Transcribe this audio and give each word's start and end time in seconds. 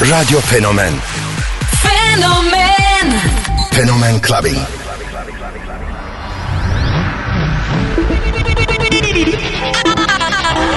Radio 0.00 0.38
Fenomen 0.40 0.94
Fenomen 1.82 3.10
Fenomen 3.72 4.20
Clubbing. 4.22 4.54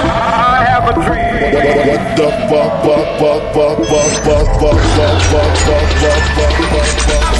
I 0.04 0.64
have 0.68 0.88
a 0.88 0.92
dream. 0.94 1.54
What 1.86 2.02
the 2.16 2.28
fuck, 2.50 2.72
fuck, 2.82 3.06
fuck, 3.20 3.42
fuck, 3.54 3.78
fuck, 3.86 4.08
fuck, 4.24 4.48
fuck, 4.58 4.78
fuck, 4.90 5.18
fuck, 5.30 5.54
fuck, 5.62 5.86
fuck, 6.02 6.22
fuck, 6.34 6.56
fuck, 6.72 6.88
fuck. 7.06 7.30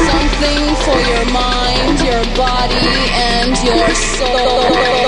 Something 0.00 0.64
for 0.84 0.98
your 1.12 1.26
mind, 1.30 1.96
your 2.00 2.24
body, 2.34 2.88
and 3.12 3.52
your 3.62 3.88
soul. 3.94 5.07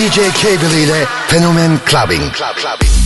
DJ 0.00 0.32
Cable 0.32 0.82
ile 0.82 1.06
Fenomen 1.28 1.78
Clubbing. 1.84 2.32
Club, 2.32 2.54
clubbing. 2.56 2.99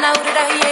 now 0.00 0.12
that 0.12 0.36
I 0.38 0.58
am. 0.62 0.67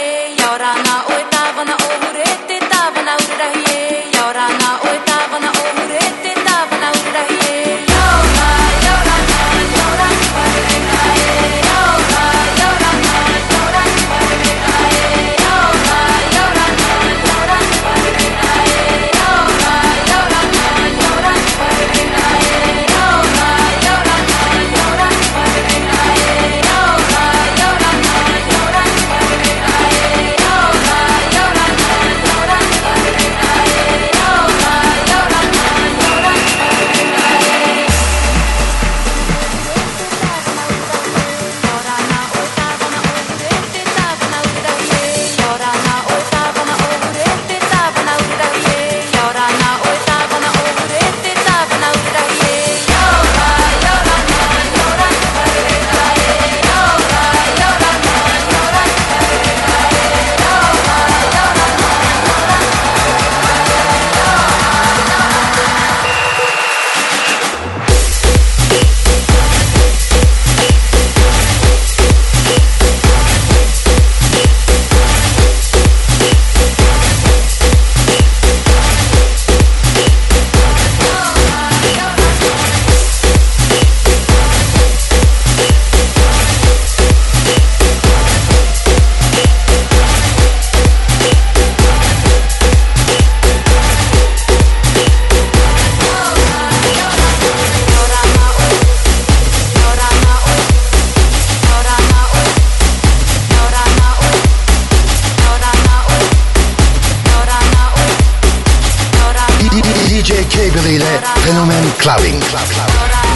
Adelante 112.99 113.26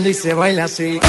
bailando 0.00 0.08
y 0.08 0.14
se 0.14 0.34
baila 0.34 0.64
así. 0.64 1.00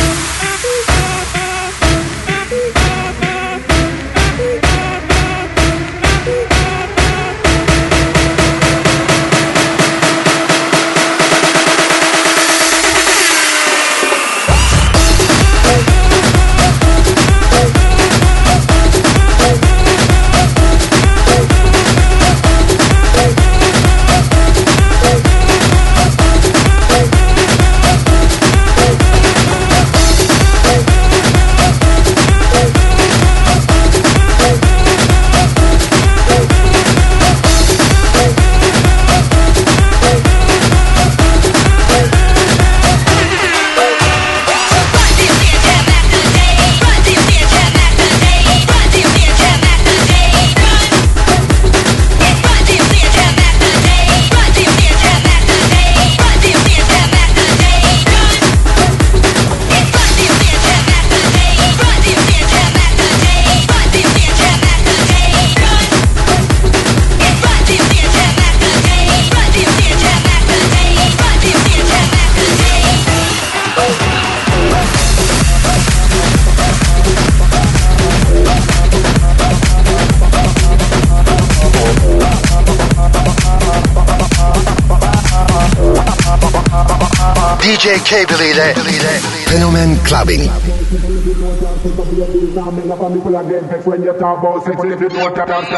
DJ 87.61 88.03
K 88.03 88.25
believe 88.25 88.55
that. 88.55 88.75
Fenomen 89.45 89.95
Clubbing. 90.03 90.49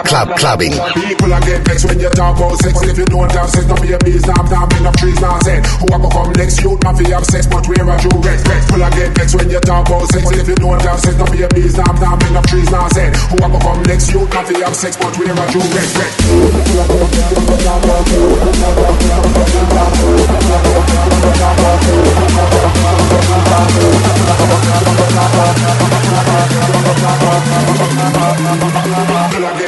Club 0.03 0.33
clubbing. 0.35 0.73
People 0.73 1.33
are 1.33 1.41
get 1.41 1.61
vexed 1.61 1.85
when 1.85 1.99
you 1.99 2.09
talk 2.09 2.37
about 2.37 2.57
sex. 2.57 2.81
If 2.81 2.97
you 2.97 3.05
don't 3.05 3.31
have 3.31 3.49
sex, 3.49 3.65
don't 3.65 3.81
be 3.81 3.93
a 3.93 3.99
bees. 3.99 4.25
I'm 4.25 4.49
down 4.49 4.65
in 4.73 4.83
the 4.83 4.91
trees 4.97 5.21
now 5.21 5.37
said. 5.45 5.65
Who 5.77 5.85
go 5.85 6.09
come 6.09 6.33
next? 6.33 6.63
You 6.63 6.77
not 6.81 6.97
fi 6.97 7.05
have 7.13 7.25
sex, 7.25 7.45
but 7.45 7.67
where 7.69 7.85
are 7.85 8.01
you 8.01 8.09
rest? 8.25 8.45
People 8.49 8.81
are 8.81 8.89
get 8.89 9.13
vexed 9.13 9.35
when 9.35 9.49
you 9.49 9.59
talk 9.61 9.87
about 9.87 10.09
sex. 10.09 10.25
If 10.33 10.47
you 10.47 10.55
don't 10.55 10.81
have 10.81 10.99
sex, 10.99 11.15
don't 11.15 11.31
be 11.31 11.43
a 11.43 11.47
bees. 11.53 11.77
I'm 11.77 11.95
down 12.01 12.17
in 12.25 12.33
the 12.33 12.41
trees 12.49 12.69
now 12.71 12.87
said. 12.89 13.13
Who 13.29 13.37
go 13.37 13.59
come 13.61 13.83
next? 13.85 14.09
You 14.09 14.25
not 14.33 14.49
fi 14.49 14.57
have 14.65 14.75
sex, 14.75 14.97
but 14.97 15.13
where 15.17 15.37
are 15.37 15.49
you 15.53 15.61
rest? 15.69 15.93
Till 29.31 29.45
I 29.45 29.63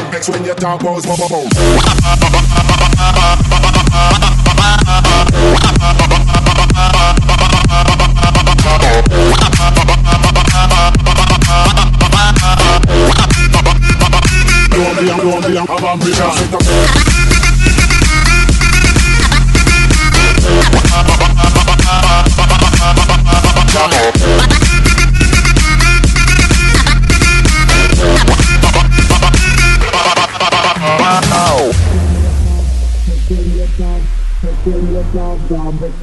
Explain 34.66 34.91
you're 34.91 35.03
down, 35.13 35.47
down, 35.47 35.80
it's 35.84 36.01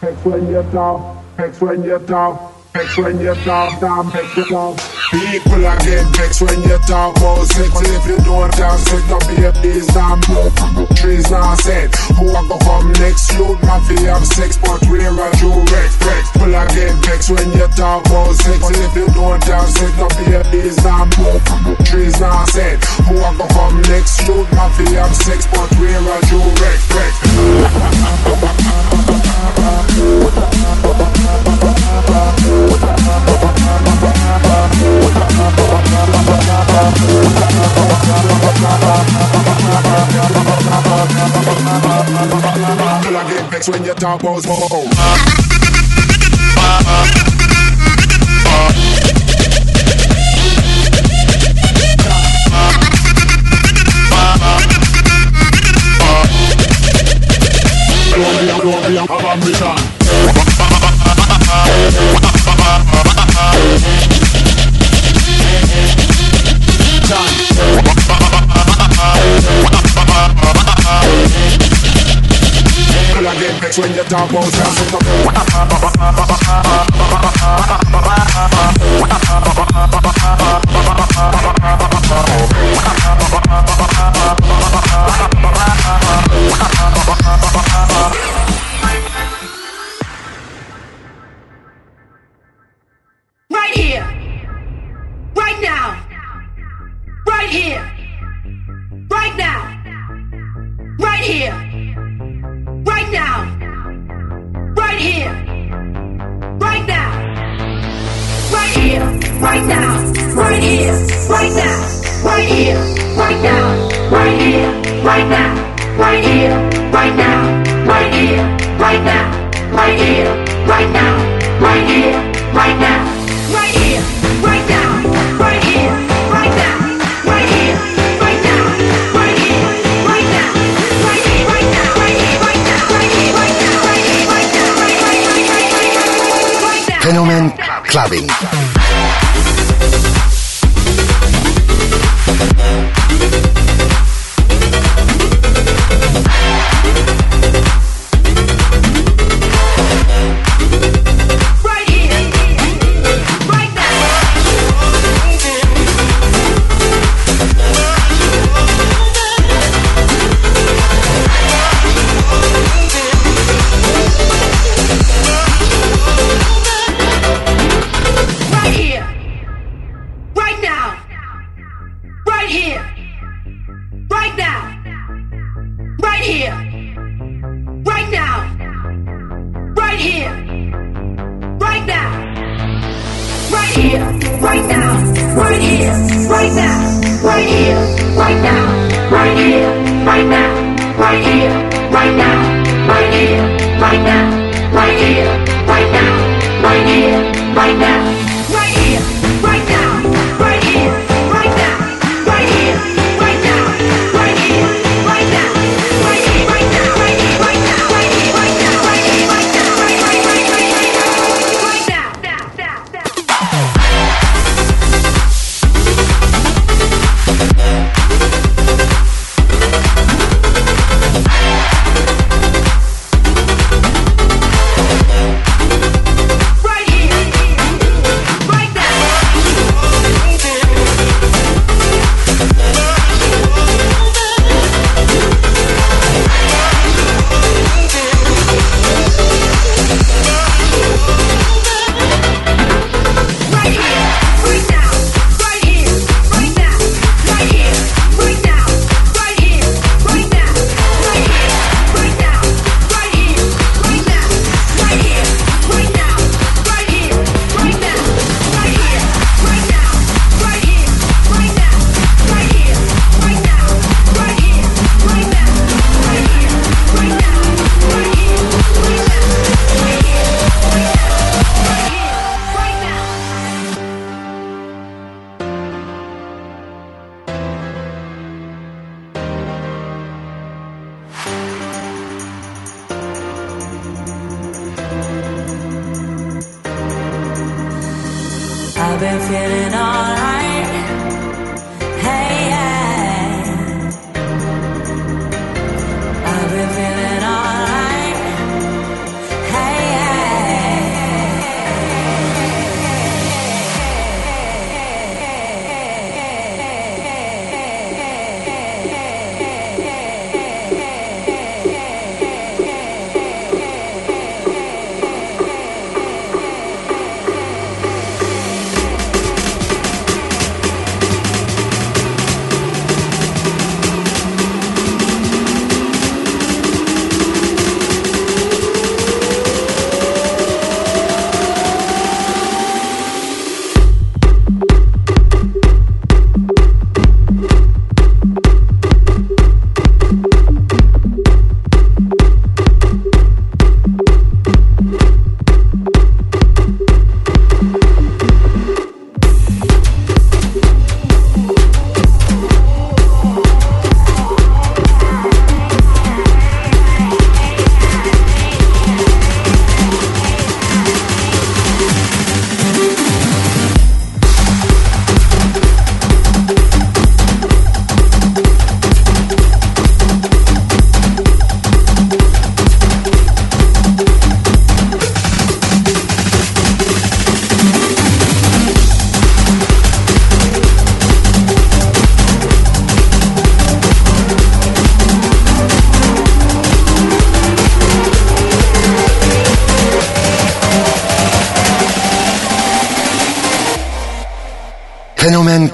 Explain 0.00 0.48
you're 0.48 0.62
down, 0.72 1.22
it's 1.38 1.60
when. 1.60 2.61
Vex 2.72 2.96
when 2.96 3.20
you 3.20 3.34
talk, 3.44 3.76
now. 3.82 4.00
People 5.12 5.66
are 5.66 5.76
get 5.84 6.08
vex 6.16 6.40
when 6.40 6.56
you 6.62 6.78
talk 6.88 7.14
about 7.18 7.44
sex. 7.44 7.68
But 7.68 7.84
if 7.84 8.06
you 8.06 8.16
don't 8.24 8.54
have 8.54 8.80
sex, 8.80 9.10
up 9.12 9.22
here, 9.28 9.52
please 9.52 9.86
damn 9.92 10.18
move. 10.32 10.56
Trees 10.96 11.30
now 11.30 11.54
said, 11.56 11.94
who 12.16 12.30
are 12.32 12.48
gonna 12.48 12.64
come 12.64 12.90
next? 12.92 13.30
You 13.36 13.58
mafia 13.68 14.16
have 14.16 14.24
sex, 14.24 14.56
but 14.56 14.80
we're 14.88 15.04
you 15.04 15.52
rex? 15.68 16.00
Rex, 16.00 16.32
people 16.32 16.56
are 16.56 16.66
get 16.72 16.96
vex 17.04 17.28
when 17.28 17.52
you 17.52 17.68
talk 17.76 18.06
about 18.06 18.36
sex. 18.40 18.58
But 18.64 18.72
if 18.72 18.96
you 18.96 19.04
don't 19.12 19.44
have 19.44 19.68
sex, 19.68 19.92
up 20.00 20.16
here, 20.24 20.42
please 20.44 20.76
damn 20.76 21.10
move. 21.20 21.44
Trees 21.84 22.18
now 22.20 22.46
said, 22.46 22.82
who 23.04 23.20
are 23.20 23.36
gonna 23.36 23.52
come 23.52 23.82
next? 23.92 24.26
You 24.26 24.46
mafia 24.56 25.04
have 25.04 25.14
sex, 25.14 25.46
but 25.52 25.68
we're 25.76 25.92
you 25.92 26.40
rex? 26.56 26.88
Rex. 26.88 27.20
When 43.68 43.84
you 43.84 43.94
talk 43.94 44.20
about 44.22 44.42
smoke. 44.42 45.41
Talk 74.12 74.30
about 74.30 74.42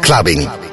Clubbing. 0.09 0.67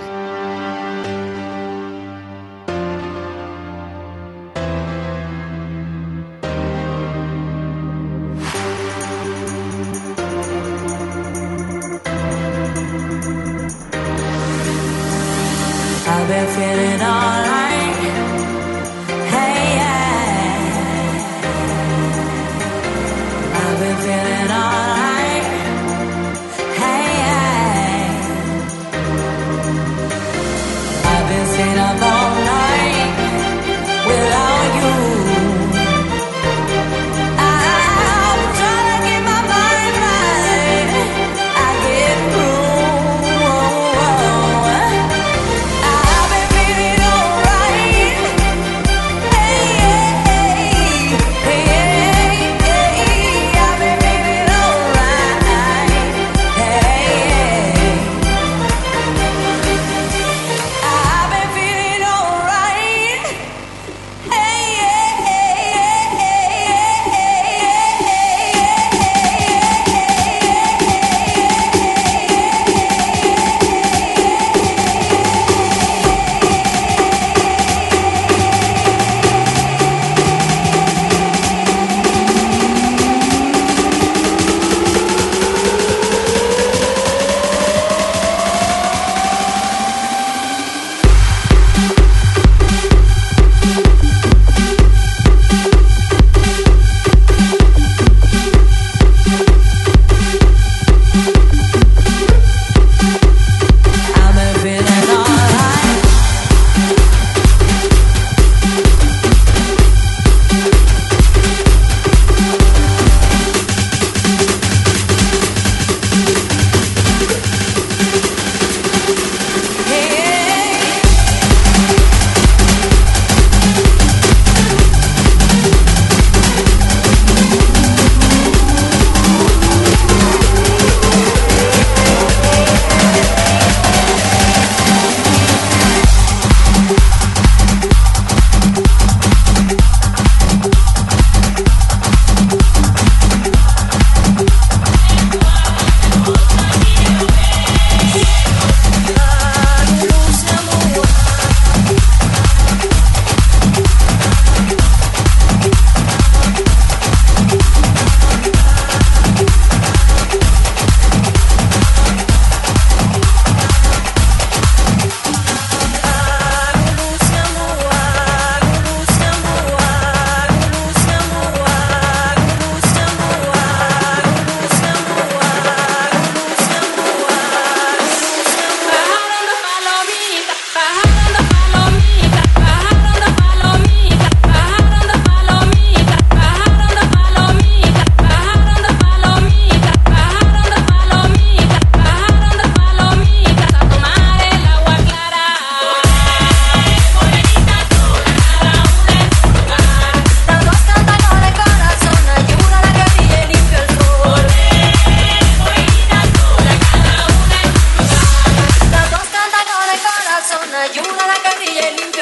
ayuda 210.85 211.23
a 211.23 211.27
la 211.27 211.41
carrilla 211.41 211.89
el 211.89 212.14